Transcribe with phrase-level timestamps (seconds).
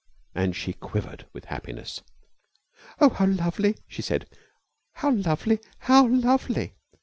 [0.33, 2.01] And she quivered with happiness.
[2.99, 4.27] "Oh, how lovely!" she said.
[4.93, 5.59] "How lovely!
[5.77, 6.73] How lovely!"